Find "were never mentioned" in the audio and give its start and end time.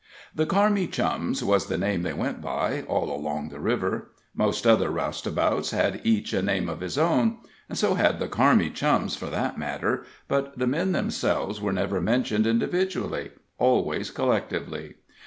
11.61-12.47